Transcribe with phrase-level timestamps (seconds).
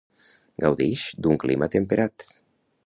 [0.65, 2.31] Gaudix d'un clima temperat.